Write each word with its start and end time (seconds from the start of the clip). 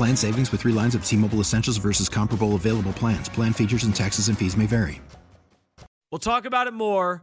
Plan 0.00 0.16
savings 0.16 0.50
with 0.50 0.62
three 0.62 0.72
lines 0.72 0.94
of 0.94 1.04
T 1.04 1.14
Mobile 1.14 1.40
Essentials 1.40 1.76
versus 1.76 2.08
comparable 2.08 2.54
available 2.54 2.94
plans. 2.94 3.28
Plan 3.28 3.52
features 3.52 3.84
and 3.84 3.94
taxes 3.94 4.28
and 4.28 4.38
fees 4.38 4.56
may 4.56 4.64
vary. 4.64 4.98
We'll 6.10 6.18
talk 6.18 6.46
about 6.46 6.66
it 6.66 6.72
more 6.72 7.22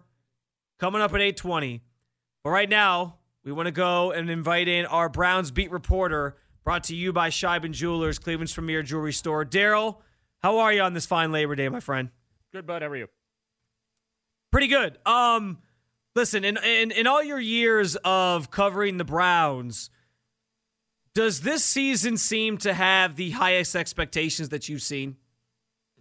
coming 0.77 1.01
up 1.01 1.09
at 1.15 1.19
820. 1.19 1.81
But 2.43 2.49
right 2.51 2.69
now, 2.69 3.17
we 3.43 3.51
want 3.51 3.65
to 3.65 3.71
go 3.71 4.11
and 4.11 4.29
invite 4.29 4.67
in 4.67 4.85
our 4.85 5.09
Browns 5.09 5.49
beat 5.49 5.71
reporter, 5.71 6.37
brought 6.63 6.83
to 6.83 6.95
you 6.95 7.11
by 7.11 7.31
Sheiban 7.31 7.71
Jewelers, 7.71 8.19
Cleveland's 8.19 8.53
premier 8.53 8.83
jewelry 8.83 9.11
store. 9.11 9.43
Daryl, 9.43 9.97
how 10.43 10.59
are 10.59 10.71
you 10.71 10.81
on 10.81 10.93
this 10.93 11.07
fine 11.07 11.31
Labor 11.31 11.55
Day, 11.55 11.69
my 11.69 11.79
friend? 11.79 12.09
Good, 12.53 12.67
bud. 12.67 12.83
How 12.83 12.89
are 12.89 12.95
you? 12.95 13.07
Pretty 14.51 14.67
good. 14.67 14.99
Um, 15.03 15.63
listen, 16.15 16.45
in, 16.45 16.57
in 16.57 16.91
in 16.91 17.07
all 17.07 17.23
your 17.23 17.39
years 17.39 17.95
of 17.95 18.51
covering 18.51 18.97
the 18.97 19.03
Browns, 19.03 19.89
does 21.17 21.41
this 21.41 21.65
season 21.65 22.15
seem 22.15 22.59
to 22.59 22.71
have 22.71 23.15
the 23.15 23.31
highest 23.31 23.75
expectations 23.75 24.49
that 24.49 24.69
you've 24.69 24.83
seen? 24.83 25.15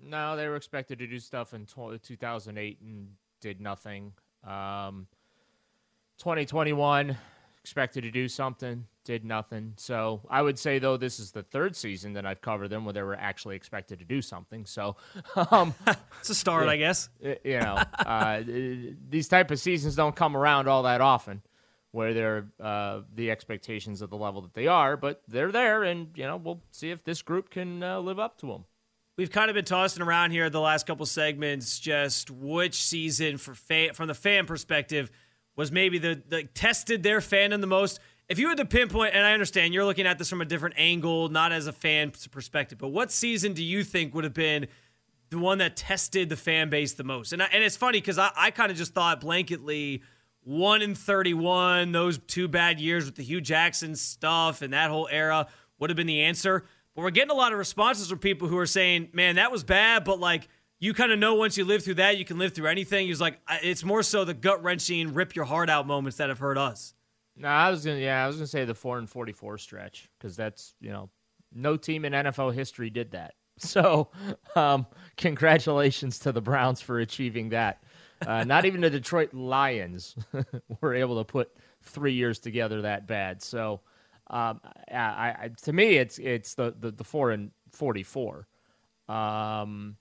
No, 0.04 0.36
they 0.36 0.46
were 0.46 0.56
expected 0.56 0.98
to 0.98 1.06
do 1.06 1.18
stuff 1.18 1.54
in 1.54 1.64
2008 1.64 2.80
and 2.82 3.08
did 3.40 3.58
nothing. 3.58 4.12
Um, 4.44 5.06
2021 6.18 7.16
expected 7.62 8.02
to 8.02 8.10
do 8.10 8.28
something, 8.28 8.84
did 9.04 9.24
nothing. 9.24 9.72
So 9.78 10.20
I 10.28 10.42
would 10.42 10.58
say 10.58 10.78
though 10.78 10.98
this 10.98 11.18
is 11.18 11.30
the 11.30 11.42
third 11.42 11.74
season 11.74 12.12
that 12.12 12.26
I've 12.26 12.42
covered 12.42 12.68
them 12.68 12.84
where 12.84 12.92
they 12.92 13.02
were 13.02 13.16
actually 13.16 13.56
expected 13.56 14.00
to 14.00 14.04
do 14.04 14.20
something. 14.20 14.66
So 14.66 14.96
um, 15.50 15.74
it's 16.20 16.28
a 16.28 16.34
start, 16.34 16.66
yeah, 16.66 16.72
I 16.72 16.76
guess. 16.76 17.08
You 17.22 17.60
know, 17.60 17.82
uh, 18.00 18.42
these 19.08 19.28
type 19.28 19.50
of 19.50 19.58
seasons 19.58 19.96
don't 19.96 20.14
come 20.14 20.36
around 20.36 20.68
all 20.68 20.82
that 20.82 21.00
often 21.00 21.40
where 21.96 22.12
they're 22.12 22.46
uh, 22.60 23.00
the 23.14 23.30
expectations 23.30 24.02
of 24.02 24.10
the 24.10 24.16
level 24.18 24.42
that 24.42 24.52
they 24.52 24.66
are, 24.66 24.98
but 24.98 25.22
they're 25.28 25.50
there, 25.50 25.82
and 25.82 26.08
you 26.14 26.24
know 26.24 26.36
we'll 26.36 26.60
see 26.70 26.90
if 26.90 27.02
this 27.04 27.22
group 27.22 27.48
can 27.48 27.82
uh, 27.82 27.98
live 27.98 28.18
up 28.18 28.36
to 28.36 28.46
them. 28.46 28.66
We've 29.16 29.30
kind 29.30 29.48
of 29.48 29.54
been 29.54 29.64
tossing 29.64 30.02
around 30.02 30.32
here 30.32 30.50
the 30.50 30.60
last 30.60 30.86
couple 30.86 31.06
segments, 31.06 31.80
just 31.80 32.30
which 32.30 32.82
season 32.82 33.38
for 33.38 33.54
fan, 33.54 33.94
from 33.94 34.08
the 34.08 34.14
fan 34.14 34.44
perspective 34.44 35.10
was 35.56 35.72
maybe 35.72 35.96
the, 35.96 36.22
the 36.28 36.44
tested 36.44 37.02
their 37.02 37.20
fandom 37.20 37.62
the 37.62 37.66
most. 37.66 37.98
If 38.28 38.38
you 38.38 38.48
had 38.50 38.58
to 38.58 38.66
pinpoint, 38.66 39.14
and 39.14 39.24
I 39.24 39.32
understand 39.32 39.72
you're 39.72 39.86
looking 39.86 40.06
at 40.06 40.18
this 40.18 40.28
from 40.28 40.42
a 40.42 40.44
different 40.44 40.74
angle, 40.76 41.30
not 41.30 41.50
as 41.50 41.66
a 41.66 41.72
fan 41.72 42.12
perspective, 42.30 42.76
but 42.76 42.88
what 42.88 43.10
season 43.10 43.54
do 43.54 43.64
you 43.64 43.82
think 43.82 44.14
would 44.14 44.24
have 44.24 44.34
been 44.34 44.66
the 45.30 45.38
one 45.38 45.56
that 45.58 45.76
tested 45.76 46.28
the 46.28 46.36
fan 46.36 46.68
base 46.68 46.92
the 46.92 47.04
most? 47.04 47.32
And 47.32 47.42
I, 47.42 47.46
and 47.54 47.64
it's 47.64 47.78
funny 47.78 48.00
because 48.00 48.18
I, 48.18 48.32
I 48.36 48.50
kind 48.50 48.70
of 48.70 48.76
just 48.76 48.92
thought 48.92 49.22
blanketly 49.22 50.02
1 50.46 50.80
in 50.80 50.94
31, 50.94 51.90
those 51.90 52.18
two 52.18 52.46
bad 52.46 52.78
years 52.78 53.04
with 53.04 53.16
the 53.16 53.24
Hue 53.24 53.40
Jackson 53.40 53.96
stuff 53.96 54.62
and 54.62 54.72
that 54.72 54.90
whole 54.90 55.08
era 55.10 55.48
would 55.80 55.90
have 55.90 55.96
been 55.96 56.06
the 56.06 56.22
answer. 56.22 56.64
But 56.94 57.02
we're 57.02 57.10
getting 57.10 57.32
a 57.32 57.34
lot 57.34 57.52
of 57.52 57.58
responses 57.58 58.08
from 58.08 58.20
people 58.20 58.46
who 58.46 58.56
are 58.56 58.66
saying, 58.66 59.08
man, 59.12 59.34
that 59.36 59.50
was 59.50 59.64
bad, 59.64 60.04
but 60.04 60.20
like, 60.20 60.48
you 60.78 60.94
kind 60.94 61.10
of 61.10 61.18
know 61.18 61.34
once 61.34 61.58
you 61.58 61.64
live 61.64 61.82
through 61.82 61.94
that, 61.94 62.16
you 62.16 62.24
can 62.24 62.38
live 62.38 62.54
through 62.54 62.68
anything. 62.68 63.08
He's 63.08 63.20
like, 63.20 63.40
it's 63.62 63.82
more 63.82 64.04
so 64.04 64.24
the 64.24 64.34
gut 64.34 64.62
wrenching, 64.62 65.14
rip 65.14 65.34
your 65.34 65.46
heart 65.46 65.68
out 65.68 65.86
moments 65.86 66.18
that 66.18 66.28
have 66.28 66.38
hurt 66.38 66.58
us. 66.58 66.94
No, 67.36 67.48
I 67.48 67.70
was 67.70 67.84
gonna, 67.84 67.98
yeah, 67.98 68.22
I 68.22 68.26
was 68.28 68.36
gonna 68.36 68.46
say 68.46 68.64
the 68.64 68.74
four 68.74 68.98
and 68.98 69.08
forty-four 69.08 69.58
stretch 69.58 70.08
because 70.18 70.36
that's 70.36 70.74
you 70.80 70.90
know, 70.90 71.10
no 71.52 71.76
team 71.76 72.04
in 72.04 72.12
NFL 72.12 72.54
history 72.54 72.90
did 72.90 73.10
that. 73.12 73.34
So, 73.58 74.10
um, 74.54 74.86
congratulations 75.16 76.18
to 76.20 76.32
the 76.32 76.42
Browns 76.42 76.82
for 76.82 76.98
achieving 76.98 77.48
that. 77.48 77.82
Uh, 78.24 78.44
not 78.44 78.64
even 78.64 78.80
the 78.80 78.90
Detroit 78.90 79.34
Lions 79.34 80.16
were 80.80 80.94
able 80.94 81.18
to 81.18 81.24
put 81.24 81.50
three 81.82 82.14
years 82.14 82.38
together 82.38 82.82
that 82.82 83.06
bad. 83.06 83.42
So, 83.42 83.80
um, 84.28 84.60
I, 84.90 84.96
I, 84.96 85.50
to 85.62 85.72
me, 85.72 85.96
it's 85.96 86.18
it's 86.18 86.54
the, 86.54 86.74
the, 86.78 86.90
the 86.90 87.04
four 87.04 87.30
and 87.30 87.50
forty 87.70 88.02
four. 88.02 88.46
Um, 89.08 89.96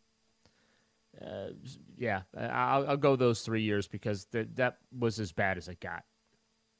uh, 1.24 1.50
yeah, 1.98 2.22
I'll, 2.38 2.90
I'll, 2.90 2.98
go 2.98 3.16
those 3.16 3.42
three 3.42 3.62
years 3.62 3.88
because 3.88 4.26
th- 4.26 4.50
that 4.56 4.78
was 4.98 5.20
as 5.20 5.32
bad 5.32 5.58
as 5.58 5.68
it 5.68 5.80
got. 5.80 6.04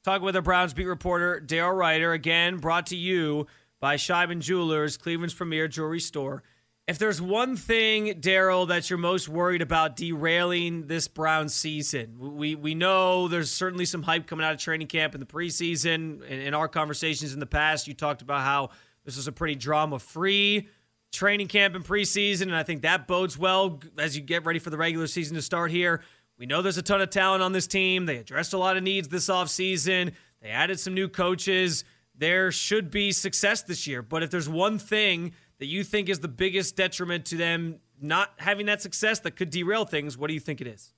Talking 0.04 0.24
with 0.24 0.36
our 0.36 0.42
Browns 0.42 0.74
beat 0.74 0.86
reporter 0.86 1.42
Daryl 1.44 1.76
Ruiter 1.76 2.12
again, 2.12 2.58
brought 2.58 2.86
to 2.86 2.96
you 2.96 3.46
by 3.80 3.96
Sheiban 3.96 4.40
Jewelers, 4.40 4.96
Cleveland's 4.96 5.34
premier 5.34 5.68
jewelry 5.68 6.00
store. 6.00 6.42
If 6.86 6.98
there's 6.98 7.20
one 7.20 7.56
thing, 7.56 8.20
Daryl, 8.20 8.68
that 8.68 8.88
you're 8.88 8.96
most 8.96 9.28
worried 9.28 9.60
about 9.60 9.96
derailing 9.96 10.86
this 10.86 11.08
Brown 11.08 11.48
season, 11.48 12.36
we 12.36 12.54
we 12.54 12.76
know 12.76 13.26
there's 13.26 13.50
certainly 13.50 13.84
some 13.86 14.04
hype 14.04 14.28
coming 14.28 14.46
out 14.46 14.54
of 14.54 14.60
training 14.60 14.86
camp 14.86 15.12
in 15.12 15.18
the 15.18 15.26
preseason. 15.26 16.24
In, 16.24 16.40
in 16.40 16.54
our 16.54 16.68
conversations 16.68 17.34
in 17.34 17.40
the 17.40 17.46
past, 17.46 17.88
you 17.88 17.94
talked 17.94 18.22
about 18.22 18.42
how 18.42 18.70
this 19.04 19.16
was 19.16 19.26
a 19.26 19.32
pretty 19.32 19.56
drama-free 19.56 20.68
training 21.10 21.48
camp 21.48 21.74
and 21.74 21.84
preseason, 21.84 22.42
and 22.42 22.54
I 22.54 22.62
think 22.62 22.82
that 22.82 23.08
bodes 23.08 23.36
well 23.36 23.80
as 23.98 24.16
you 24.16 24.22
get 24.22 24.44
ready 24.44 24.60
for 24.60 24.70
the 24.70 24.78
regular 24.78 25.08
season 25.08 25.34
to 25.34 25.42
start 25.42 25.72
here. 25.72 26.02
We 26.38 26.46
know 26.46 26.62
there's 26.62 26.78
a 26.78 26.82
ton 26.82 27.00
of 27.00 27.10
talent 27.10 27.42
on 27.42 27.50
this 27.50 27.66
team. 27.66 28.06
They 28.06 28.18
addressed 28.18 28.52
a 28.52 28.58
lot 28.58 28.76
of 28.76 28.84
needs 28.84 29.08
this 29.08 29.26
offseason. 29.28 30.12
They 30.40 30.50
added 30.50 30.78
some 30.78 30.94
new 30.94 31.08
coaches. 31.08 31.82
There 32.14 32.52
should 32.52 32.92
be 32.92 33.10
success 33.10 33.62
this 33.62 33.88
year. 33.88 34.02
But 34.02 34.22
if 34.22 34.30
there's 34.30 34.48
one 34.48 34.78
thing– 34.78 35.32
that 35.58 35.66
you 35.66 35.84
think 35.84 36.08
is 36.08 36.20
the 36.20 36.28
biggest 36.28 36.76
detriment 36.76 37.26
to 37.26 37.36
them 37.36 37.80
not 38.00 38.32
having 38.36 38.66
that 38.66 38.82
success 38.82 39.20
that 39.20 39.32
could 39.32 39.50
derail 39.50 39.84
things, 39.84 40.18
what 40.18 40.28
do 40.28 40.34
you 40.34 40.40
think 40.40 40.60
it 40.60 40.66
is? 40.66 40.92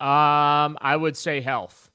Um, 0.00 0.78
I 0.80 0.96
would 0.96 1.16
say 1.16 1.40
health. 1.40 1.90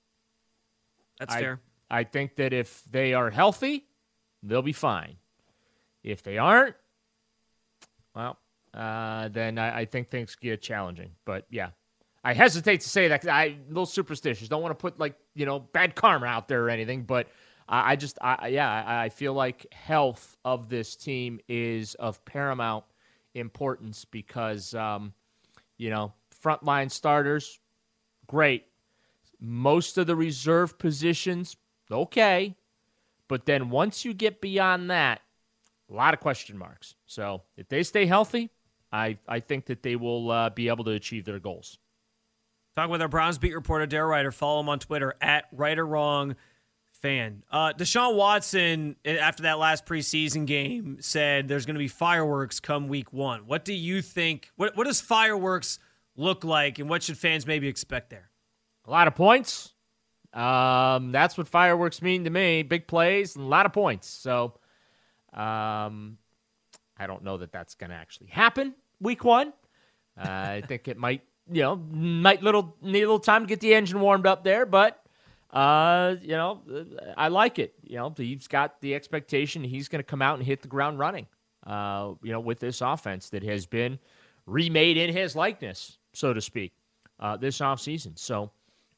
That's 1.20 1.36
I, 1.36 1.40
fair. 1.40 1.62
I 1.90 2.04
think 2.04 2.36
that 2.36 2.52
if 2.52 2.84
they 2.92 3.14
are 3.14 3.30
healthy, 3.30 3.86
they'll 4.42 4.62
be 4.62 4.74
fine. 4.74 5.16
If 6.04 6.22
they 6.22 6.38
aren't, 6.38 6.76
well, 8.14 8.38
uh, 8.74 9.30
then 9.30 9.58
I, 9.58 9.82
I, 9.82 9.86
think 9.86 10.10
things 10.10 10.36
get 10.36 10.62
challenging. 10.62 11.12
But 11.24 11.46
yeah, 11.50 11.70
I 12.24 12.34
hesitate 12.34 12.82
to 12.82 12.90
say 12.90 13.08
that. 13.08 13.26
I 13.26 13.46
a 13.46 13.58
little 13.70 13.86
superstitious. 13.86 14.50
Don't 14.50 14.62
want 14.62 14.72
to 14.72 14.82
put 14.82 15.00
like 15.00 15.16
you 15.34 15.46
know 15.46 15.60
bad 15.60 15.96
karma 15.96 16.26
out 16.26 16.50
there 16.50 16.66
or 16.66 16.70
anything. 16.70 17.04
But 17.04 17.28
I, 17.74 17.94
I 17.94 17.96
just, 17.96 18.20
I, 18.22 18.50
yeah, 18.50 18.70
I, 18.70 19.06
I 19.06 19.10
feel 19.10 19.34
like 19.34 19.66
health 19.74 20.38
of 20.46 20.70
this 20.70 20.96
team 20.96 21.40
is 21.50 21.96
of 21.96 22.24
paramount 22.24 22.86
importance 23.34 24.06
because, 24.06 24.76
um, 24.76 25.14
you 25.78 25.90
know, 25.90 26.14
frontline 26.44 26.92
starters, 26.92 27.60
great. 28.28 28.66
Most 29.40 29.98
of 29.98 30.06
the 30.06 30.16
reserve 30.16 30.78
positions, 30.78 31.58
okay. 31.92 32.56
But 33.28 33.48
then 33.48 33.72
once 33.72 34.06
you 34.06 34.14
get 34.14 34.40
beyond 34.40 34.92
that, 34.92 35.22
a 35.90 35.94
lot 35.94 36.14
of 36.14 36.20
question 36.20 36.58
marks. 36.58 36.94
So 37.08 37.42
if 37.58 37.68
they 37.70 37.82
stay 37.82 38.06
healthy, 38.06 38.52
I, 38.92 39.18
I 39.28 39.40
think 39.40 39.66
that 39.66 39.82
they 39.82 39.96
will 39.96 40.30
uh, 40.30 40.50
be 40.52 40.68
able 40.68 40.84
to 40.84 40.92
achieve 40.92 41.26
their 41.26 41.40
goals. 41.40 41.80
Talk 42.76 42.90
with 42.92 43.02
our 43.02 43.08
Browns 43.08 43.40
beat 43.40 43.56
reporter, 43.56 43.88
Dare 43.88 44.08
Ruiter. 44.08 44.32
Follow 44.32 44.60
him 44.60 44.70
on 44.70 44.78
Twitter 44.78 45.16
at 45.22 45.46
Right 45.52 45.78
or 45.78 45.86
Wrong 45.88 46.36
fan. 47.04 47.44
Uh, 47.52 47.74
Deshaun 47.74 48.16
Watson, 48.16 48.96
after 49.06 49.44
that 49.44 49.60
last 49.60 49.86
preseason 49.86 50.48
game, 50.48 50.98
said 51.02 51.50
there's 51.50 51.66
going 51.66 51.76
to 51.76 51.80
be 51.80 51.90
fireworks 51.90 52.62
come 52.62 52.88
week 52.88 53.12
one. 53.12 53.42
What 53.46 53.66
do 53.66 53.74
you 53.74 54.02
think? 54.02 54.50
What, 54.56 54.76
what 54.78 54.88
does 54.88 55.02
fireworks 55.02 55.80
look 56.16 56.44
like, 56.44 56.80
and 56.80 56.90
what 56.90 57.04
should 57.04 57.18
fans 57.18 57.46
maybe 57.46 57.68
expect 57.68 58.10
there? 58.10 58.32
A 58.88 58.92
lot 58.92 59.08
of 59.08 59.16
points. 59.16 59.74
Um, 60.34 61.12
that's 61.12 61.38
what 61.38 61.48
fireworks 61.48 62.02
mean 62.02 62.24
to 62.24 62.30
me. 62.30 62.64
Big 62.64 62.88
plays 62.88 63.36
and 63.36 63.46
a 63.46 63.48
lot 63.48 63.66
of 63.66 63.74
points. 63.74 64.08
So, 64.08 64.54
um, 65.34 66.18
I 66.98 67.06
don't 67.06 67.24
know 67.24 67.38
that 67.38 67.52
that's 67.52 67.76
going 67.76 67.90
to 67.90 67.96
actually 67.96 68.28
happen 68.28 68.74
week 69.02 69.26
one. 69.26 69.54
Uh, 70.18 70.30
I 70.30 70.64
think 70.66 70.88
it 70.88 70.98
might 70.98 71.22
you 71.52 71.62
know, 71.62 71.76
might 71.76 72.42
little 72.42 72.78
need 72.82 73.00
a 73.00 73.02
little 73.02 73.20
time 73.20 73.44
to 73.44 73.48
get 73.48 73.60
the 73.60 73.74
engine 73.74 74.00
warmed 74.00 74.26
up 74.26 74.46
there, 74.46 74.66
but 74.66 75.03
uh, 75.54 76.16
you 76.22 76.30
know, 76.30 76.62
I 77.16 77.28
like 77.28 77.60
it. 77.60 77.76
You 77.84 77.98
know, 77.98 78.14
he's 78.18 78.48
got 78.48 78.82
the 78.82 78.96
expectation 78.96 79.64
he's 79.64 79.88
going 79.88 80.00
to 80.00 80.04
come 80.04 80.22
out 80.22 80.38
and 80.38 80.46
hit 80.46 80.62
the 80.62 80.68
ground 80.68 81.00
running. 81.00 81.28
Uh, 81.66 82.14
you 82.22 82.32
know, 82.32 82.42
with 82.42 82.60
this 82.60 82.82
offense 82.82 83.30
that 83.30 83.44
has 83.44 83.66
been 83.66 83.98
remade 84.46 84.98
in 84.98 85.16
his 85.16 85.34
likeness, 85.34 85.98
so 86.12 86.34
to 86.34 86.42
speak, 86.42 86.74
uh, 87.22 87.38
this 87.38 87.60
offseason. 87.60 88.18
So 88.20 88.52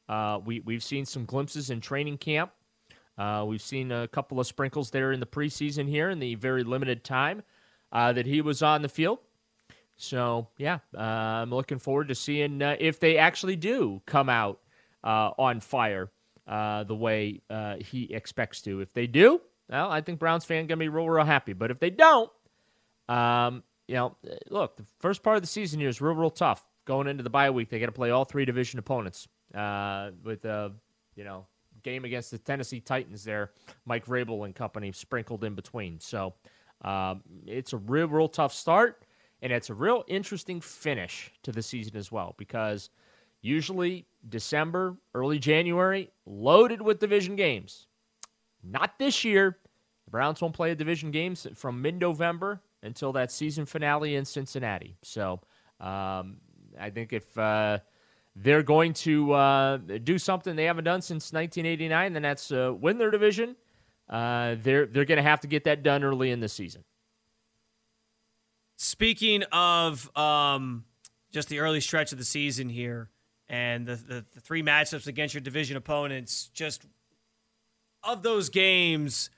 uh, 0.09 0.39
we 0.43 0.61
we've 0.61 0.83
seen 0.83 1.05
some 1.05 1.25
glimpses 1.25 1.69
in 1.69 1.81
training 1.81 2.17
camp. 2.17 2.51
Uh, 3.17 3.45
we've 3.47 3.61
seen 3.61 3.91
a 3.91 4.07
couple 4.07 4.39
of 4.39 4.47
sprinkles 4.47 4.89
there 4.89 5.11
in 5.11 5.19
the 5.19 5.25
preseason 5.25 5.87
here 5.87 6.09
in 6.09 6.19
the 6.19 6.35
very 6.35 6.63
limited 6.63 7.03
time 7.03 7.43
uh, 7.91 8.11
that 8.13 8.25
he 8.25 8.41
was 8.41 8.63
on 8.63 8.81
the 8.81 8.89
field. 8.89 9.19
So 9.97 10.47
yeah, 10.57 10.79
uh, 10.97 11.01
I'm 11.01 11.51
looking 11.51 11.79
forward 11.79 12.07
to 12.07 12.15
seeing 12.15 12.61
uh, 12.61 12.77
if 12.79 12.99
they 12.99 13.17
actually 13.17 13.57
do 13.57 14.01
come 14.05 14.29
out 14.29 14.59
uh, 15.03 15.31
on 15.37 15.59
fire 15.59 16.09
uh, 16.47 16.83
the 16.83 16.95
way 16.95 17.41
uh, 17.49 17.77
he 17.77 18.03
expects 18.13 18.61
to. 18.63 18.81
If 18.81 18.93
they 18.93 19.07
do, 19.07 19.41
well, 19.69 19.91
I 19.91 20.01
think 20.01 20.19
Browns 20.19 20.45
fan 20.45 20.67
gonna 20.67 20.79
be 20.79 20.89
real, 20.89 21.09
real 21.09 21.25
happy. 21.25 21.53
But 21.53 21.71
if 21.71 21.79
they 21.79 21.89
don't, 21.89 22.29
um, 23.09 23.63
you 23.87 23.95
know, 23.95 24.15
look, 24.49 24.77
the 24.77 24.85
first 24.99 25.23
part 25.23 25.35
of 25.35 25.43
the 25.43 25.47
season 25.47 25.79
here 25.79 25.89
is 25.89 26.01
real, 26.01 26.15
real 26.15 26.31
tough. 26.31 26.63
Going 26.85 27.07
into 27.07 27.23
the 27.23 27.29
bye 27.29 27.49
week, 27.49 27.69
they 27.69 27.79
got 27.79 27.87
to 27.87 27.91
play 27.91 28.11
all 28.11 28.25
three 28.25 28.45
division 28.45 28.77
opponents 28.77 29.27
uh, 29.55 30.11
with 30.23 30.45
a 30.45 30.71
you 31.15 31.23
know 31.23 31.47
game 31.81 32.05
against 32.05 32.31
the 32.31 32.37
Tennessee 32.37 32.79
Titans. 32.79 33.23
There, 33.23 33.51
Mike 33.85 34.05
Vrabel 34.05 34.45
and 34.45 34.53
company 34.53 34.91
sprinkled 34.91 35.43
in 35.43 35.55
between. 35.55 35.99
So 35.99 36.35
um, 36.83 37.23
it's 37.45 37.73
a 37.73 37.77
real, 37.77 38.07
real 38.07 38.27
tough 38.27 38.53
start. 38.53 39.01
And 39.41 39.51
it's 39.51 39.69
a 39.69 39.73
real 39.73 40.03
interesting 40.07 40.61
finish 40.61 41.31
to 41.43 41.51
the 41.51 41.61
season 41.61 41.97
as 41.97 42.11
well 42.11 42.33
because 42.37 42.89
usually 43.41 44.07
December, 44.27 44.97
early 45.13 45.39
January, 45.39 46.09
loaded 46.25 46.81
with 46.81 46.99
division 46.99 47.35
games. 47.35 47.87
Not 48.63 48.97
this 48.97 49.23
year. 49.23 49.57
The 50.05 50.11
Browns 50.11 50.41
won't 50.41 50.53
play 50.53 50.71
a 50.71 50.75
division 50.75 51.11
game 51.11 51.35
from 51.35 51.81
mid 51.81 51.99
November 51.99 52.61
until 52.83 53.13
that 53.13 53.31
season 53.31 53.65
finale 53.65 54.15
in 54.15 54.25
Cincinnati. 54.25 54.97
So 55.01 55.41
um, 55.79 56.37
I 56.79 56.89
think 56.91 57.13
if 57.13 57.37
uh, 57.37 57.79
they're 58.35 58.63
going 58.63 58.93
to 58.93 59.33
uh, 59.33 59.77
do 59.77 60.17
something 60.17 60.55
they 60.55 60.65
haven't 60.65 60.83
done 60.83 61.01
since 61.01 61.31
1989, 61.33 62.13
then 62.13 62.21
that's 62.21 62.51
uh, 62.51 62.73
win 62.77 62.97
their 62.97 63.11
division. 63.11 63.55
Uh, 64.09 64.55
they're 64.61 64.85
they're 64.85 65.05
going 65.05 65.17
to 65.17 65.23
have 65.23 65.41
to 65.41 65.47
get 65.47 65.63
that 65.63 65.81
done 65.81 66.03
early 66.03 66.29
in 66.29 66.39
the 66.39 66.49
season. 66.49 66.83
Speaking 68.77 69.43
of 69.51 70.15
um, 70.17 70.85
just 71.31 71.49
the 71.49 71.59
early 71.59 71.79
stretch 71.79 72.11
of 72.11 72.17
the 72.17 72.25
season 72.25 72.69
here 72.69 73.09
and 73.47 73.85
the, 73.85 73.95
the, 73.95 74.25
the 74.33 74.41
three 74.41 74.63
matchups 74.63 75.07
against 75.07 75.33
your 75.33 75.41
division 75.41 75.77
opponents, 75.77 76.49
just 76.53 76.85
of 78.03 78.23
those 78.23 78.49
games, 78.49 79.29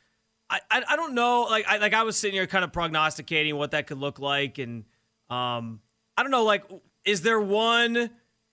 I, 0.49 0.59
I, 0.71 0.83
I 0.89 0.95
don't 0.95 1.13
know. 1.13 1.43
Like 1.43 1.67
I 1.67 1.77
like 1.77 1.93
I 1.93 2.03
was 2.03 2.17
sitting 2.17 2.35
here 2.35 2.47
kind 2.47 2.63
of 2.63 2.71
prognosticating 2.71 3.55
what 3.55 3.71
that 3.71 3.87
could 3.87 3.97
look 3.97 4.19
like, 4.19 4.57
and 4.57 4.85
um, 5.29 5.81
I 6.15 6.23
don't 6.23 6.31
know. 6.31 6.43
Like, 6.43 6.63
is 7.05 7.21
there 7.21 7.39
one 7.39 8.09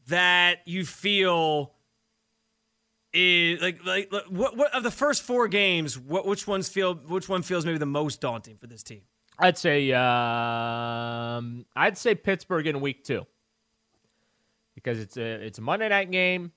that 0.09 0.59
you 0.67 0.85
feel 0.85 1.73
is 3.13 3.63
like 3.63 3.85
like, 3.85 4.13
like 4.13 4.25
what, 4.25 4.57
what 4.57 4.75
of 4.75 4.83
the 4.83 4.91
first 4.91 5.23
four 5.23 5.47
games? 5.49 5.99
What 5.99 6.27
which 6.27 6.47
ones 6.47 6.69
feel 6.69 6.95
which 6.95 7.29
one 7.29 7.43
feels 7.43 7.65
maybe 7.65 7.79
the 7.79 7.87
most 7.87 8.21
daunting 8.21 8.57
for 8.57 8.67
this 8.67 8.83
team? 8.83 9.03
I'd 9.39 9.59
say 9.59 9.93
um, 9.93 11.65
I'd 11.77 11.97
say 11.97 12.15
Pittsburgh 12.15 12.67
in 12.67 12.81
week 12.81 13.05
two 13.05 13.27
because 14.75 14.99
it's 14.99 15.17
a 15.17 15.23
it's 15.23 15.59
a 15.59 15.63
Monday 15.63 15.89
night 15.89 16.11
game, 16.11 16.53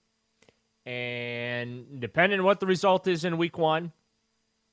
and 0.86 2.00
depending 2.00 2.40
on 2.40 2.46
what 2.46 2.60
the 2.60 2.66
result 2.66 3.08
is 3.08 3.26
in 3.26 3.38
week 3.38 3.58
one, 3.58 3.92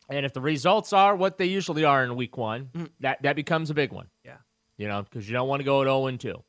and 0.08 0.26
if 0.26 0.32
the 0.32 0.40
results 0.40 0.92
are 0.92 1.14
what 1.16 1.38
they 1.38 1.46
usually 1.46 1.84
are 1.84 2.04
in 2.04 2.16
week 2.16 2.36
one, 2.36 2.70
mm-hmm. 2.74 2.86
that 3.00 3.22
that 3.22 3.36
becomes 3.36 3.70
a 3.70 3.74
big 3.74 3.92
one. 3.92 4.08
Yeah, 4.24 4.38
you 4.76 4.88
know 4.88 5.02
because 5.02 5.28
you 5.28 5.32
don't 5.32 5.48
want 5.48 5.60
to 5.60 5.64
go 5.64 5.82
at 5.82 5.86
zero 5.86 6.06
and 6.06 6.18
two. 6.20 6.42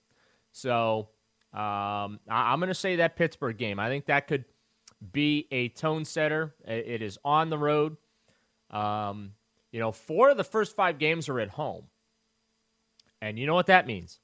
So 0.52 1.10
um, 1.54 2.20
I, 2.30 2.54
am 2.54 2.60
going 2.60 2.68
to 2.70 2.74
say 2.74 2.98
that 2.98 3.16
Pittsburgh 3.16 3.58
game. 3.58 3.80
I 3.80 3.90
think 3.90 4.06
that 4.08 4.28
could 4.28 4.46
be 5.12 5.48
a 5.52 5.70
tone 5.70 6.06
setter. 6.06 6.56
It 6.66 7.02
is 7.02 7.18
on 7.24 7.50
the 7.50 7.58
road. 7.58 7.98
Um, 8.72 9.32
you 9.72 9.80
know, 9.80 9.92
four 9.92 10.30
of 10.30 10.38
the 10.38 10.44
first 10.44 10.76
five 10.76 11.00
games 11.00 11.30
are 11.30 11.40
at 11.40 11.50
home. 11.50 11.86
And 13.22 13.40
you 13.40 13.48
know 13.48 13.54
what 13.54 13.68
that 13.68 13.88
means? 13.88 14.20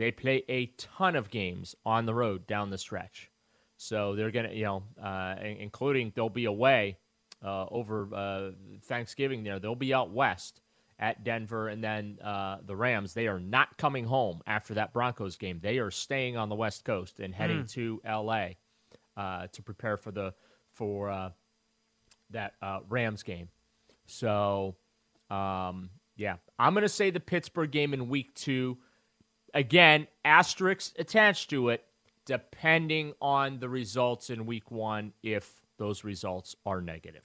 They 0.00 0.10
play 0.10 0.44
a 0.48 0.64
ton 0.78 1.14
of 1.14 1.28
games 1.28 1.76
on 1.84 2.06
the 2.06 2.14
road 2.14 2.46
down 2.46 2.70
the 2.70 2.78
stretch. 2.78 3.30
So 3.76 4.16
they're 4.16 4.30
going 4.30 4.48
to, 4.48 4.56
you 4.56 4.64
know, 4.64 4.82
uh, 4.98 5.34
including 5.42 6.10
they'll 6.16 6.30
be 6.30 6.46
away 6.46 6.96
uh, 7.44 7.66
over 7.66 8.08
uh, 8.14 8.52
Thanksgiving 8.84 9.44
there. 9.44 9.58
They'll 9.58 9.74
be 9.74 9.92
out 9.92 10.10
west 10.10 10.62
at 10.98 11.22
Denver 11.22 11.68
and 11.68 11.84
then 11.84 12.16
uh, 12.24 12.60
the 12.64 12.74
Rams. 12.74 13.12
They 13.12 13.26
are 13.26 13.38
not 13.38 13.76
coming 13.76 14.06
home 14.06 14.40
after 14.46 14.72
that 14.72 14.94
Broncos 14.94 15.36
game. 15.36 15.60
They 15.62 15.76
are 15.76 15.90
staying 15.90 16.38
on 16.38 16.48
the 16.48 16.56
West 16.56 16.82
Coast 16.86 17.20
and 17.20 17.34
heading 17.34 17.64
mm. 17.64 17.70
to 17.72 18.00
LA 18.02 18.52
uh, 19.18 19.48
to 19.52 19.62
prepare 19.62 19.98
for 19.98 20.12
the 20.12 20.32
for 20.72 21.10
uh, 21.10 21.30
that 22.30 22.54
Rams 22.88 23.22
game. 23.22 23.50
So, 24.06 24.76
um, 25.28 25.90
yeah, 26.16 26.36
I'm 26.58 26.72
going 26.72 26.84
to 26.84 26.88
say 26.88 27.10
the 27.10 27.20
Pittsburgh 27.20 27.70
game 27.70 27.92
in 27.92 28.08
week 28.08 28.32
two. 28.34 28.78
Again, 29.54 30.06
asterisks 30.24 30.92
attached 30.98 31.50
to 31.50 31.70
it, 31.70 31.84
depending 32.24 33.14
on 33.20 33.58
the 33.58 33.68
results 33.68 34.30
in 34.30 34.46
week 34.46 34.70
one, 34.70 35.12
if 35.22 35.60
those 35.78 36.04
results 36.04 36.56
are 36.66 36.80
negative. 36.80 37.22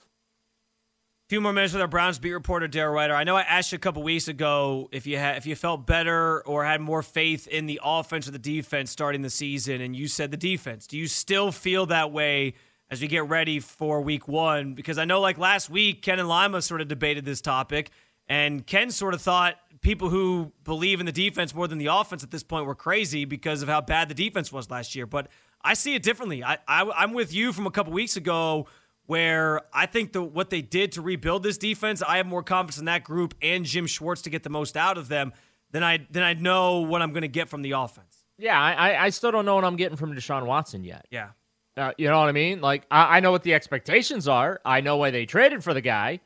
A 1.28 1.30
few 1.30 1.42
more 1.42 1.54
minutes 1.54 1.74
with 1.74 1.82
our 1.82 1.88
Browns 1.88 2.20
beat 2.20 2.34
reporter 2.34 2.68
Daryl 2.68 2.94
Ruiter. 2.94 3.16
I 3.16 3.24
know 3.24 3.36
I 3.36 3.42
asked 3.42 3.72
you 3.72 3.78
a 3.78 3.80
couple 3.80 4.04
weeks 4.04 4.28
ago 4.28 4.90
if 4.92 5.08
you 5.08 5.18
had 5.18 5.38
if 5.38 5.48
you 5.48 5.56
felt 5.56 5.88
better 5.88 6.46
or 6.46 6.64
had 6.64 6.82
more 6.82 7.02
faith 7.02 7.48
in 7.48 7.66
the 7.66 7.82
offense 7.84 8.28
or 8.28 8.32
the 8.32 8.38
defense 8.40 8.92
starting 8.92 9.24
the 9.24 9.32
season, 9.32 9.82
and 9.82 9.96
you 9.96 10.08
said 10.08 10.30
the 10.30 10.38
defense. 10.38 10.86
Do 10.86 10.98
you 10.98 11.08
still 11.08 11.52
feel 11.52 11.88
that 11.88 12.12
way 12.12 12.54
as 12.90 13.02
we 13.02 13.08
get 13.08 13.28
ready 13.28 13.60
for 13.60 14.02
week 14.02 14.28
one. 14.28 14.74
Because 14.74 14.98
I 14.98 15.06
know, 15.06 15.20
like 15.20 15.38
last 15.38 15.70
week, 15.70 16.02
Ken 16.02 16.20
and 16.20 16.30
Lima 16.30 16.62
sort 16.62 16.82
of 16.82 16.88
debated 16.88 17.26
this 17.26 17.42
topic, 17.42 17.92
and 18.28 18.66
Ken 18.66 18.92
sort 18.92 19.14
of 19.14 19.22
thought 19.22 19.56
people 19.86 20.10
who 20.10 20.52
believe 20.64 21.00
in 21.00 21.06
the 21.06 21.12
defense 21.12 21.54
more 21.54 21.68
than 21.68 21.78
the 21.78 21.86
offense 21.86 22.24
at 22.24 22.32
this 22.32 22.42
point 22.42 22.66
were 22.66 22.74
crazy 22.74 23.24
because 23.24 23.62
of 23.62 23.70
how 23.70 23.80
bad 23.80 24.10
the 24.10 24.16
defense 24.16 24.52
was 24.52 24.72
last 24.72 24.96
year. 24.96 25.06
But 25.06 25.28
I 25.62 25.76
see 25.76 25.94
it 25.94 26.02
differently. 26.02 26.44
I, 26.44 26.58
I 26.68 27.04
am 27.04 27.14
with 27.14 27.32
you 27.32 27.54
from 27.54 27.68
a 27.68 27.72
couple 27.72 27.94
weeks 27.94 28.18
ago 28.18 28.66
where 29.06 29.62
I 29.72 29.86
think 29.86 30.12
the 30.12 30.24
what 30.24 30.50
they 30.50 30.64
did 30.64 30.94
to 30.94 31.04
rebuild 31.04 31.44
this 31.44 31.60
defense, 31.60 32.02
I 32.02 32.18
have 32.18 32.26
more 32.26 32.42
confidence 32.42 32.80
in 32.80 32.86
that 32.86 33.04
group 33.04 33.36
and 33.44 33.64
Jim 33.64 33.86
Schwartz 33.86 34.24
to 34.24 34.32
get 34.32 34.42
the 34.42 34.50
most 34.50 34.76
out 34.76 34.98
of 34.98 35.08
them 35.08 35.34
than 35.70 35.84
I 35.84 36.08
than 36.10 36.24
I 36.24 36.34
know 36.34 36.80
what 36.80 37.04
I'm 37.04 37.12
going 37.12 37.22
to 37.22 37.28
get 37.28 37.48
from 37.48 37.62
the 37.62 37.74
offense. 37.74 38.26
Yeah, 38.40 38.60
I, 38.60 39.06
I 39.06 39.10
still 39.12 39.32
don't 39.32 39.46
know 39.46 39.54
what 39.54 39.64
I'm 39.64 39.76
getting 39.76 39.98
from 39.98 40.16
Deshaun 40.16 40.48
Watson 40.48 40.84
yet. 40.84 41.06
Yeah. 41.12 41.30
Uh, 41.78 41.92
you 41.98 42.08
know 42.08 42.20
what 42.20 42.28
I 42.28 42.32
mean? 42.32 42.60
Like, 42.60 42.88
I, 42.90 43.18
I, 43.18 43.20
know 43.20 43.32
what 43.32 43.44
the 43.44 43.54
expectations 43.54 44.28
are. 44.28 44.62
I 44.66 44.82
know 44.82 44.98
why 44.98 45.12
they 45.12 45.26
traded 45.26 45.64
for 45.64 45.74
the 45.74 45.82
guy. 45.82 46.22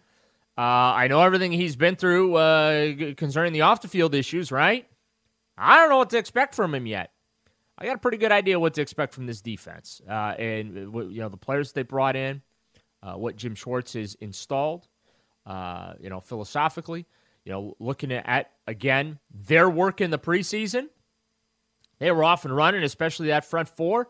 Uh, 0.60 0.94
I 0.94 1.08
know 1.08 1.22
everything 1.22 1.54
he's 1.54 1.78
been 1.78 1.96
through 1.96 2.36
uh, 2.36 3.14
concerning 3.16 3.54
the 3.54 3.62
off 3.62 3.80
the 3.80 3.88
field 3.88 4.14
issues, 4.14 4.52
right? 4.52 4.86
I 5.58 5.78
don't 5.78 5.90
know 5.90 5.96
what 5.96 6.10
to 6.10 6.18
expect 6.18 6.54
from 6.54 6.76
him 6.76 6.86
yet. 6.86 7.14
I 7.78 7.86
got 7.86 7.96
a 7.96 8.00
pretty 8.00 8.18
good 8.18 8.34
idea 8.34 8.60
what 8.60 8.74
to 8.74 8.82
expect 8.82 9.14
from 9.14 9.26
this 9.26 9.40
defense, 9.40 10.02
uh, 10.06 10.36
and 10.38 10.76
you 10.76 11.22
know 11.22 11.30
the 11.30 11.38
players 11.38 11.72
they 11.72 11.84
brought 11.84 12.18
in, 12.18 12.42
uh, 13.02 13.14
what 13.14 13.38
Jim 13.38 13.56
Schwartz 13.56 13.94
has 13.94 14.16
installed. 14.16 14.90
Uh, 15.46 15.94
you 16.02 16.10
know, 16.10 16.20
philosophically, 16.20 17.06
you 17.46 17.54
know, 17.54 17.78
looking 17.80 18.12
at 18.12 18.52
again 18.68 19.18
their 19.34 19.70
work 19.70 20.02
in 20.02 20.12
the 20.12 20.20
preseason, 20.20 20.90
they 22.00 22.12
were 22.12 22.26
off 22.26 22.44
and 22.44 22.54
running, 22.54 22.84
especially 22.84 23.28
that 23.28 23.46
front 23.46 23.70
four. 23.70 24.10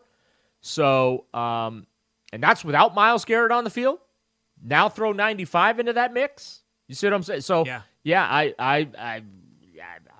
So, 0.62 1.26
um, 1.32 1.86
and 2.32 2.42
that's 2.42 2.64
without 2.64 2.92
Myles 2.96 3.24
Garrett 3.24 3.52
on 3.52 3.62
the 3.62 3.70
field. 3.70 4.00
Now 4.62 4.88
throw 4.88 5.12
95 5.12 5.80
into 5.80 5.92
that 5.94 6.12
mix. 6.12 6.62
You 6.88 6.94
see 6.94 7.06
what 7.06 7.14
I'm 7.14 7.22
saying? 7.22 7.42
So, 7.42 7.64
yeah, 7.64 7.82
yeah 8.02 8.24
I, 8.24 8.54
I, 8.58 8.88
I, 8.98 9.22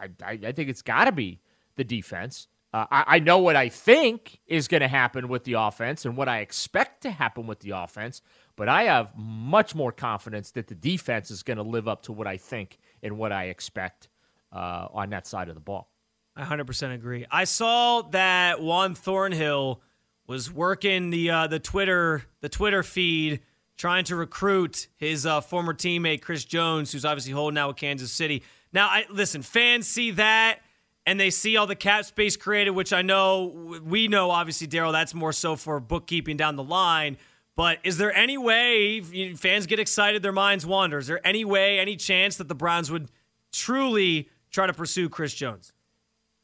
I, 0.00 0.38
I 0.46 0.52
think 0.52 0.68
it's 0.68 0.82
got 0.82 1.04
to 1.06 1.12
be 1.12 1.40
the 1.76 1.84
defense. 1.84 2.46
Uh, 2.72 2.86
I, 2.90 3.04
I 3.06 3.18
know 3.18 3.38
what 3.38 3.56
I 3.56 3.68
think 3.68 4.38
is 4.46 4.68
going 4.68 4.82
to 4.82 4.88
happen 4.88 5.28
with 5.28 5.44
the 5.44 5.54
offense 5.54 6.04
and 6.04 6.16
what 6.16 6.28
I 6.28 6.38
expect 6.38 7.02
to 7.02 7.10
happen 7.10 7.46
with 7.46 7.60
the 7.60 7.70
offense, 7.70 8.22
but 8.56 8.68
I 8.68 8.84
have 8.84 9.12
much 9.16 9.74
more 9.74 9.90
confidence 9.90 10.52
that 10.52 10.68
the 10.68 10.76
defense 10.76 11.30
is 11.30 11.42
going 11.42 11.56
to 11.56 11.64
live 11.64 11.88
up 11.88 12.02
to 12.02 12.12
what 12.12 12.28
I 12.28 12.36
think 12.36 12.78
and 13.02 13.18
what 13.18 13.32
I 13.32 13.46
expect 13.46 14.08
uh, 14.52 14.86
on 14.92 15.10
that 15.10 15.26
side 15.26 15.48
of 15.48 15.54
the 15.54 15.60
ball. 15.60 15.90
I 16.36 16.44
100% 16.44 16.94
agree. 16.94 17.26
I 17.30 17.44
saw 17.44 18.02
that 18.02 18.62
Juan 18.62 18.94
Thornhill 18.94 19.82
was 20.26 20.52
working 20.52 21.10
the 21.10 21.30
uh, 21.30 21.46
the 21.48 21.58
Twitter 21.58 22.22
the 22.40 22.48
Twitter 22.48 22.84
feed 22.84 23.40
trying 23.80 24.04
to 24.04 24.14
recruit 24.14 24.88
his 24.98 25.24
uh, 25.24 25.40
former 25.40 25.72
teammate 25.72 26.20
Chris 26.20 26.44
Jones, 26.44 26.92
who's 26.92 27.06
obviously 27.06 27.32
holding 27.32 27.56
out 27.56 27.68
with 27.68 27.78
Kansas 27.78 28.12
City. 28.12 28.42
Now, 28.74 28.88
I 28.88 29.06
listen, 29.08 29.40
fans 29.40 29.88
see 29.88 30.10
that 30.10 30.58
and 31.06 31.18
they 31.18 31.30
see 31.30 31.56
all 31.56 31.66
the 31.66 31.74
cap 31.74 32.04
space 32.04 32.36
created, 32.36 32.72
which 32.72 32.92
I 32.92 33.00
know 33.00 33.80
we 33.82 34.06
know, 34.06 34.30
obviously, 34.30 34.66
Daryl, 34.66 34.92
that's 34.92 35.14
more 35.14 35.32
so 35.32 35.56
for 35.56 35.80
bookkeeping 35.80 36.36
down 36.36 36.56
the 36.56 36.62
line. 36.62 37.16
But 37.56 37.78
is 37.82 37.96
there 37.96 38.14
any 38.14 38.36
way 38.36 39.00
fans 39.34 39.64
get 39.64 39.78
excited, 39.78 40.22
their 40.22 40.30
minds 40.30 40.66
wander? 40.66 40.98
Is 40.98 41.06
there 41.06 41.26
any 41.26 41.46
way, 41.46 41.78
any 41.78 41.96
chance 41.96 42.36
that 42.36 42.48
the 42.48 42.54
Browns 42.54 42.90
would 42.90 43.08
truly 43.50 44.28
try 44.50 44.66
to 44.66 44.74
pursue 44.74 45.08
Chris 45.08 45.32
Jones? 45.32 45.72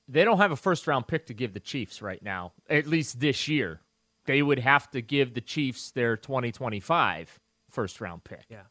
They 0.08 0.24
don't 0.24 0.38
have 0.38 0.52
a 0.52 0.56
first 0.56 0.86
round 0.86 1.06
pick 1.06 1.26
to 1.26 1.34
give 1.34 1.52
the 1.52 1.60
Chiefs 1.60 2.00
right 2.00 2.22
now, 2.22 2.54
at 2.70 2.86
least 2.86 3.20
this 3.20 3.46
year. 3.46 3.82
They 4.26 4.42
would 4.42 4.58
have 4.58 4.90
to 4.90 5.00
give 5.00 5.34
the 5.34 5.40
Chiefs 5.40 5.90
their 5.92 6.16
2025 6.16 7.40
first 7.70 8.00
round 8.00 8.24
pick. 8.24 8.44
Yeah. 8.48 8.62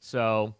So, 0.00 0.54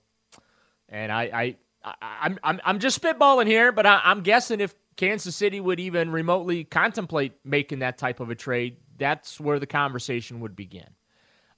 and 0.88 1.10
I, 1.10 1.22
I, 1.22 1.56
I 1.84 2.26
am 2.26 2.38
I'm, 2.42 2.60
I'm 2.64 2.78
just 2.78 3.00
spitballing 3.00 3.46
here, 3.46 3.72
but 3.72 3.86
I, 3.86 4.00
I'm 4.04 4.22
guessing 4.22 4.60
if 4.60 4.74
Kansas 4.96 5.34
City 5.34 5.60
would 5.60 5.80
even 5.80 6.10
remotely 6.10 6.64
contemplate 6.64 7.32
making 7.44 7.78
that 7.80 7.96
type 7.96 8.20
of 8.20 8.30
a 8.30 8.34
trade, 8.34 8.76
that's 8.98 9.40
where 9.40 9.58
the 9.58 9.66
conversation 9.66 10.40
would 10.40 10.54
begin. 10.54 10.88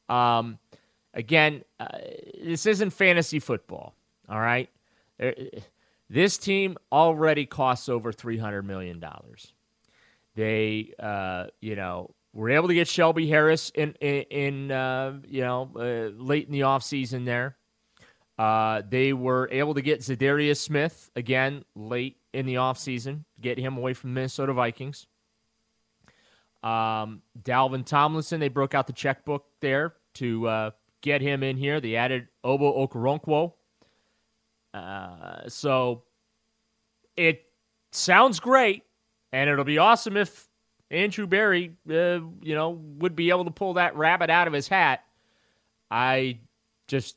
Um, 0.08 0.58
again, 1.12 1.64
uh, 1.80 1.88
this 2.42 2.66
isn't 2.66 2.90
fantasy 2.90 3.40
football. 3.40 3.94
All 4.28 4.40
right. 4.40 4.70
This 6.08 6.38
team 6.38 6.76
already 6.90 7.46
costs 7.46 7.88
over 7.88 8.12
$300 8.12 8.64
million. 8.64 9.02
They, 10.34 10.92
uh, 10.98 11.46
you 11.60 11.74
know, 11.74 12.14
were 12.32 12.50
able 12.50 12.68
to 12.68 12.74
get 12.74 12.88
Shelby 12.88 13.26
Harris 13.26 13.70
in, 13.74 13.94
in, 14.00 14.22
in 14.30 14.72
uh, 14.72 15.18
you 15.26 15.42
know, 15.42 15.70
uh, 15.76 16.16
late 16.22 16.46
in 16.46 16.52
the 16.52 16.60
offseason 16.60 17.24
there. 17.24 17.56
Uh, 18.38 18.82
they 18.88 19.12
were 19.12 19.48
able 19.52 19.74
to 19.74 19.82
get 19.82 20.00
Za'Darius 20.00 20.56
Smith 20.56 21.10
again 21.14 21.64
late 21.76 22.16
in 22.32 22.46
the 22.46 22.54
offseason, 22.54 23.24
get 23.40 23.58
him 23.58 23.76
away 23.76 23.92
from 23.92 24.14
Minnesota 24.14 24.52
Vikings. 24.52 25.06
Um, 26.62 27.22
Dalvin 27.42 27.84
Tomlinson, 27.84 28.40
they 28.40 28.48
broke 28.48 28.74
out 28.74 28.86
the 28.86 28.92
checkbook 28.92 29.44
there 29.60 29.94
to 30.14 30.48
uh, 30.48 30.70
get 31.02 31.20
him 31.20 31.42
in 31.42 31.56
here. 31.56 31.80
They 31.80 31.96
added 31.96 32.28
Ogbo 32.44 32.88
Okoronkwo. 32.88 33.52
Uh, 34.72 35.48
so 35.48 36.04
it 37.16 37.44
sounds 37.90 38.40
great, 38.40 38.84
and 39.32 39.50
it'll 39.50 39.64
be 39.64 39.78
awesome 39.78 40.16
if 40.16 40.48
Andrew 40.92 41.26
Berry, 41.26 41.72
uh, 41.90 42.20
you 42.42 42.54
know, 42.54 42.70
would 42.70 43.16
be 43.16 43.30
able 43.30 43.46
to 43.46 43.50
pull 43.50 43.75
that 43.75 43.96
rabbit 43.96 44.28
out 44.28 44.46
of 44.46 44.52
his 44.52 44.68
hat. 44.68 45.02
I 45.90 46.38
just, 46.87 47.16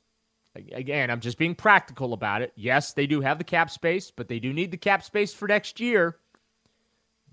again, 0.55 1.12
I'm 1.12 1.20
just 1.20 1.38
being 1.38 1.55
practical 1.55 2.13
about 2.13 2.41
it. 2.41 2.53
Yes, 2.55 2.94
they 2.94 3.05
do 3.05 3.20
have 3.20 3.38
the 3.38 3.44
cap 3.44 3.70
space, 3.70 4.12
but 4.12 4.29
they 4.29 4.39
do 4.39 4.53
need 4.53 4.72
the 4.72 4.77
cap 4.77 5.03
space 5.03 5.34
for 5.34 5.48
next 5.48 5.82
year. 5.82 6.17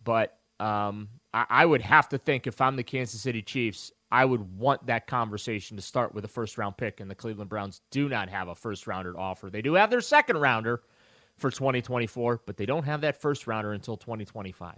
But 0.03 0.37
um, 0.59 1.09
I, 1.33 1.47
I 1.49 1.67
would 1.67 1.83
have 1.83 2.09
to 2.09 2.19
think 2.19 2.49
if 2.49 2.61
I'm 2.61 2.75
the 2.75 2.83
Kansas 2.83 3.21
City 3.21 3.43
Chiefs, 3.43 3.93
I 4.11 4.25
would 4.25 4.59
want 4.59 4.87
that 4.87 5.07
conversation 5.07 5.77
to 5.77 5.83
start 5.83 6.13
with 6.13 6.25
a 6.25 6.29
first 6.29 6.59
round 6.59 6.77
pick, 6.77 6.99
and 6.99 7.09
the 7.09 7.15
Cleveland 7.15 7.51
Browns 7.51 7.81
do 7.93 8.09
not 8.09 8.29
have 8.29 8.49
a 8.49 8.57
first 8.57 8.89
rounder 8.89 9.13
to 9.13 9.19
offer. 9.19 9.49
They 9.49 9.63
do 9.63 9.75
have 9.75 9.91
their 9.91 10.01
second 10.01 10.39
rounder 10.39 10.83
for 11.37 11.51
2024, 11.51 12.43
but 12.45 12.57
they 12.57 12.67
don't 12.67 12.85
have 12.85 13.03
that 13.03 13.21
first 13.21 13.47
rounder 13.47 13.73
until 13.73 13.97
2025. 13.97 14.77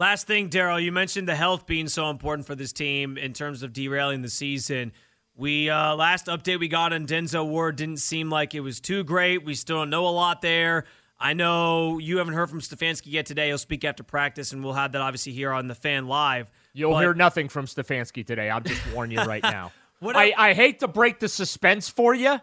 Last 0.00 0.26
thing, 0.26 0.50
Daryl, 0.50 0.82
you 0.82 0.90
mentioned 0.90 1.28
the 1.28 1.36
health 1.36 1.66
being 1.66 1.86
so 1.86 2.10
important 2.10 2.46
for 2.46 2.56
this 2.56 2.72
team 2.72 3.16
in 3.16 3.32
terms 3.32 3.62
of 3.62 3.72
derailing 3.72 4.22
the 4.22 4.28
season. 4.28 4.92
We 5.36 5.70
uh, 5.70 5.94
last 5.94 6.26
update 6.26 6.58
we 6.58 6.66
got 6.66 6.92
on 6.92 7.06
Denzel 7.06 7.46
Ward 7.46 7.76
didn't 7.76 7.98
seem 7.98 8.28
like 8.28 8.54
it 8.54 8.60
was 8.60 8.80
too 8.80 9.04
great. 9.04 9.44
We 9.44 9.54
still 9.54 9.78
don't 9.78 9.90
know 9.90 10.08
a 10.08 10.10
lot 10.10 10.42
there. 10.42 10.84
I 11.18 11.32
know 11.32 11.98
you 11.98 12.18
haven't 12.18 12.34
heard 12.34 12.50
from 12.50 12.60
Stefanski 12.60 13.06
yet 13.06 13.26
today. 13.26 13.48
He'll 13.48 13.58
speak 13.58 13.84
after 13.84 14.02
practice, 14.02 14.52
and 14.52 14.64
we'll 14.64 14.72
have 14.72 14.92
that 14.92 15.00
obviously 15.00 15.32
here 15.32 15.52
on 15.52 15.68
the 15.68 15.76
fan 15.76 16.08
live. 16.08 16.50
You'll 16.72 16.92
but, 16.92 17.00
hear 17.00 17.14
nothing 17.14 17.48
from 17.48 17.66
Stefanski 17.66 18.26
today. 18.26 18.50
I'll 18.50 18.60
just 18.60 18.82
warn 18.92 19.12
you 19.12 19.22
right 19.22 19.42
now. 19.42 19.72
I, 20.02 20.34
I 20.36 20.54
hate 20.54 20.80
to 20.80 20.88
break 20.88 21.20
the 21.20 21.28
suspense 21.28 21.88
for 21.88 22.14
you, 22.14 22.40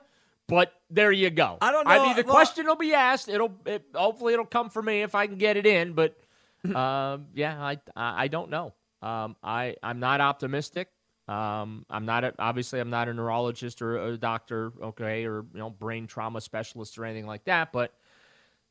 but 0.48 0.74
there 0.89 1.12
you 1.12 1.29
go. 1.29 1.58
I 1.62 1.74
don't 1.74 1.86
know. 1.86 1.91
I 1.91 2.05
mean, 2.05 2.15
the 2.15 2.24
question 2.24 2.65
will 2.65 2.77
be 2.77 2.93
asked. 2.93 3.27
It'll 3.27 3.53
it, 3.65 3.86
hopefully 3.93 4.34
it'll 4.34 4.46
come 4.46 4.70
for 4.70 4.81
me 4.81 5.01
if 5.01 5.15
I 5.15 5.27
can 5.27 5.38
get 5.38 5.58
it 5.58 5.65
in. 5.65 5.93
But 5.93 6.17
um, 6.75 7.27
yeah, 7.34 7.62
I 7.62 7.80
I 7.96 8.27
don't 8.27 8.50
know. 8.50 8.74
Um, 9.01 9.36
I 9.44 9.75
I'm 9.84 10.00
not 10.00 10.22
optimistic. 10.22 10.89
Um, 11.27 11.86
I'm 11.89 12.06
not 12.06 12.24
a, 12.24 12.34
obviously 12.39 12.80
I'm 12.80 12.89
not 12.89 13.08
a 13.08 13.13
neurologist 13.13 13.82
or 13.82 13.98
a 13.98 14.18
doctor, 14.18 14.74
okay, 14.82 15.25
or 15.25 15.46
you 15.53 15.60
know 15.60 15.70
brain 15.70 16.08
trauma 16.08 16.41
specialist 16.41 16.98
or 16.98 17.06
anything 17.06 17.27
like 17.27 17.46
that. 17.46 17.72
But 17.72 17.94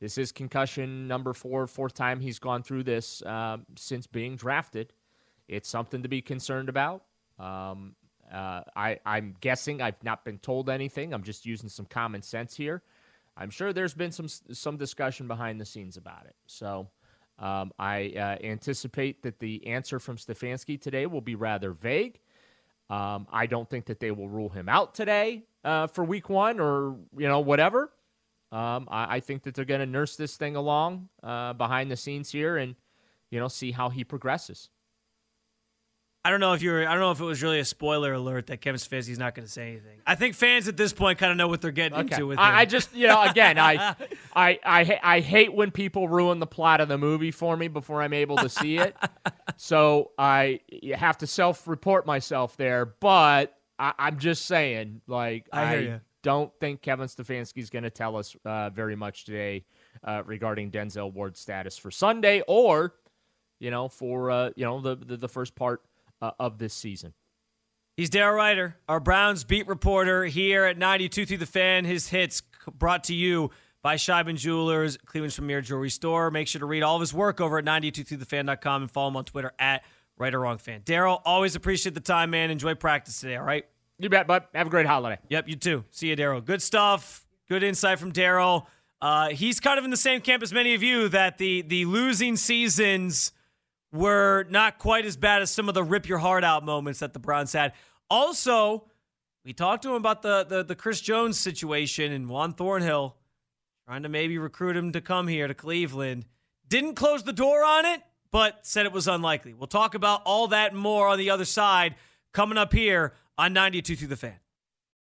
this 0.01 0.19
is 0.19 0.33
concussion 0.33 1.09
number 1.09 1.33
four, 1.33 1.67
fourth 1.67 1.95
time 1.95 2.21
he's 2.21 2.39
gone 2.39 2.63
through 2.63 2.85
this 2.85 3.23
uh, 3.23 3.59
since 3.77 4.07
being 4.07 4.37
drafted 4.37 4.93
it's 5.51 5.69
something 5.69 6.05
to 6.05 6.09
be 6.09 6.23
concerned 6.23 6.69
about. 6.69 7.03
Um, 7.39 7.97
uh, 8.33 8.63
I, 8.77 9.01
I'm 9.05 9.35
guessing 9.41 9.83
I've 9.83 10.03
not 10.05 10.25
been 10.25 10.39
told 10.39 10.71
anything. 10.71 11.13
I'm 11.13 11.25
just 11.25 11.45
using 11.45 11.69
some 11.69 11.87
common 11.87 12.23
sense 12.23 12.57
here. 12.57 12.83
I'm 13.37 13.51
sure 13.51 13.73
there's 13.73 13.95
been 13.95 14.13
some 14.13 14.29
some 14.29 14.77
discussion 14.77 15.27
behind 15.27 15.61
the 15.61 15.65
scenes 15.65 15.97
about 15.97 16.27
it. 16.27 16.37
So 16.47 16.89
um, 17.41 17.73
I 17.79 18.11
uh, 18.11 18.47
anticipate 18.47 19.23
that 19.23 19.41
the 19.41 19.67
answer 19.67 19.99
from 19.99 20.17
Stefanski 20.17 20.81
today 20.81 21.07
will 21.07 21.23
be 21.23 21.35
rather 21.35 21.73
vague. 21.73 22.21
Um, 22.91 23.27
I 23.33 23.47
don't 23.47 23.69
think 23.69 23.87
that 23.87 23.99
they 23.99 24.11
will 24.11 24.29
rule 24.29 24.51
him 24.51 24.69
out 24.69 24.95
today 24.95 25.45
uh, 25.65 25.87
for 25.87 26.05
Week 26.05 26.29
One 26.29 26.61
or 26.61 26.97
you 27.17 27.29
know 27.29 27.41
whatever. 27.41 27.93
Um, 28.53 28.89
I, 28.91 29.17
I, 29.17 29.21
think 29.21 29.45
that 29.45 29.55
they're 29.55 29.65
going 29.65 29.81
to 29.81 29.87
nurse 29.87 30.17
this 30.17 30.37
thing 30.37 30.57
along 30.57 31.09
uh, 31.23 31.53
behind 31.53 31.89
the 31.89 31.97
scenes 31.97 32.33
here 32.33 32.57
and 32.57 32.75
you 33.31 33.39
know 33.39 33.47
see 33.47 33.71
how 33.71 33.91
he 33.91 34.03
progresses. 34.03 34.71
I 36.23 36.29
don't 36.29 36.41
know 36.41 36.53
if 36.53 36.61
you 36.61 36.71
were. 36.71 36.87
I 36.87 36.93
don't 36.93 37.01
know 37.01 37.13
if 37.13 37.21
it 37.21 37.25
was 37.25 37.43
really 37.43 37.61
a 37.61 37.65
spoiler 37.65 38.13
alert 38.13 38.49
that 38.49 38.61
Kevin 38.61 38.79
Stefanski's 38.79 39.19
not 39.19 39.35
going 39.35 39.47
to 39.47 39.51
say 39.51 39.69
anything. 39.69 40.01
I 40.07 40.17
think 40.17 40.35
fans 40.35 40.69
at 40.69 40.77
this 40.77 40.93
point 40.93 41.19
kind 41.19 41.33
of 41.33 41.39
know 41.39 41.49
what 41.49 41.63
they're 41.63 41.71
getting 41.71 41.97
okay. 41.97 42.15
into 42.15 42.27
with 42.27 42.39
I, 42.39 42.61
I, 42.61 42.65
just, 42.67 42.95
you 42.95 43.07
know, 43.07 43.23
again, 43.23 43.59
I, 43.59 43.97
I, 44.37 44.59
I, 44.63 45.01
I 45.03 45.21
hate 45.21 45.55
when 45.55 45.71
people 45.71 46.09
ruin 46.09 46.39
the 46.39 46.47
plot 46.47 46.83
of 46.83 46.89
the 46.89 46.99
movie 46.99 47.31
for 47.31 47.57
me 47.57 47.69
before 47.69 48.03
I'm 48.03 48.13
able 48.13 48.37
to 48.37 48.51
see 48.51 48.77
it. 48.77 48.95
so 49.57 50.11
I 50.19 50.61
have 50.95 51.17
to 51.19 51.27
self-report 51.27 52.05
myself 52.05 52.55
there. 52.59 52.85
But 52.85 53.57
I, 53.79 53.95
am 53.99 54.19
just 54.19 54.45
saying, 54.45 55.01
like, 55.07 55.49
I, 55.55 55.63
I 55.63 56.01
don't 56.23 56.53
think 56.61 56.83
Kevin 56.83 57.07
Stefanski's 57.07 57.71
going 57.71 57.85
to 57.85 57.91
tell 57.91 58.17
us 58.17 58.37
uh, 58.45 58.69
very 58.69 58.95
much 58.95 59.25
today 59.25 59.65
uh, 60.05 60.23
regarding 60.27 60.71
Denzel 60.71 61.11
Ward's 61.11 61.41
status 61.41 61.79
for 61.79 61.91
Sunday 61.91 62.43
or, 62.47 62.93
you 63.59 63.71
know, 63.71 63.89
for 63.89 64.31
uh, 64.31 64.51
you 64.57 64.65
know 64.65 64.81
the, 64.81 64.97
the 64.97 65.17
the 65.19 65.29
first 65.29 65.55
part 65.55 65.83
uh, 66.21 66.33
of 66.39 66.59
this 66.59 66.75
season. 66.75 67.15
He's 67.97 68.09
Daryl 68.09 68.37
Ruiter, 68.37 68.77
our 68.89 69.01
Browns 69.01 69.45
beat 69.45 69.67
reporter 69.67 70.25
here 70.25 70.65
at 70.65 70.79
92 70.79 71.27
through 71.27 71.37
the 71.37 71.47
fan. 71.47 71.85
His 71.85 72.09
hits 72.09 72.43
brought 72.79 73.05
to 73.05 73.15
you 73.15 73.51
by 73.83 73.97
Sheiban 73.97 74.37
Jewelers, 74.37 74.97
Cleveland's 75.05 75.37
premier 75.37 75.61
jewelry 75.61 75.91
store. 75.91 76.31
Make 76.31 76.49
sure 76.49 76.61
to 76.61 76.67
read 76.67 76.83
all 76.83 76.97
of 76.97 77.01
his 77.01 77.13
work 77.13 77.41
over 77.41 77.59
at 77.59 77.65
92throughthefan.com 77.65 78.83
and 78.83 78.91
follow 78.91 79.09
him 79.09 79.17
on 79.17 79.25
Twitter 79.25 79.53
at 79.59 79.85
Right 80.17 80.35
or 80.35 80.41
Wrong 80.41 80.59
Fan. 80.59 80.81
Daryl, 80.83 81.21
always 81.25 81.57
appreciate 81.57 81.95
the 81.95 82.01
time, 82.01 82.31
man. 82.31 82.51
Enjoy 82.51 82.75
practice 82.75 83.21
today, 83.21 83.37
all 83.37 83.45
right? 83.45 83.67
You 83.99 84.09
bet, 84.09 84.27
bud. 84.27 84.45
Have 84.55 84.69
a 84.69 84.71
great 84.71 84.87
holiday. 84.87 85.19
Yep, 85.29 85.49
you 85.49 85.57
too. 85.57 85.85
See 85.91 86.09
you, 86.09 86.17
Daryl. 86.17 86.43
Good 86.43 86.63
stuff. 86.63 87.27
Good 87.49 87.63
insight 87.63 87.99
from 87.99 88.13
Daryl. 88.13 88.67
Uh, 89.03 89.29
he's 89.29 89.61
kind 89.61 89.79
of 89.79 89.85
in 89.85 89.91
the 89.91 89.97
same 89.97 90.21
camp 90.21 90.43
as 90.43 90.53
many 90.53 90.75
of 90.75 90.83
you 90.83 91.09
that 91.09 91.39
the 91.39 91.63
the 91.63 91.85
losing 91.85 92.37
seasons– 92.37 93.33
were 93.93 94.47
not 94.49 94.79
quite 94.79 95.05
as 95.05 95.17
bad 95.17 95.43
as 95.43 95.51
some 95.51 95.69
of 95.69 95.75
the 95.75 95.83
rip 95.83 96.09
your 96.09 96.19
heart 96.19 96.45
out 96.45 96.65
moments 96.65 97.01
that 97.01 97.13
the 97.13 97.19
Browns 97.19 97.53
had. 97.53 97.73
Also, 98.09 98.87
we 99.45 99.53
talked 99.53 99.83
to 99.83 99.91
him 99.91 99.97
about 99.97 100.23
the 100.23 100.45
the, 100.45 100.63
the 100.63 100.77
Chris 100.77 101.01
Jones 101.01 101.39
situation 101.39 102.13
and 102.13 102.29
Juan 102.29 102.53
Thornhill 102.53 103.17
trying 103.87 104.03
to 104.03 104.09
maybe 104.09 104.39
recruit 104.39 104.77
him 104.77 104.93
to 104.93 105.01
come 105.01 105.27
here 105.27 105.49
to 105.49 105.55
Cleveland. 105.55 106.25
Didn't 106.69 106.95
close 106.95 107.25
the 107.25 107.33
door 107.33 107.65
on 107.65 107.85
it, 107.87 108.01
but 108.31 108.65
said 108.65 108.87
it 108.87 108.93
was 108.93 109.09
unlikely. 109.09 109.53
We'll 109.53 109.67
talk 109.67 109.95
about 109.95 110.23
all 110.25 110.49
that 110.49 110.75
more 110.75 111.09
on 111.09 111.19
the 111.19 111.31
other 111.31 111.45
side 111.45 111.97
coming 112.33 112.57
up 112.57 112.73
here 112.73 113.15
on 113.37 113.53
92 113.53 113.97
through 113.97 114.09
the 114.09 114.17
fan. 114.17 114.39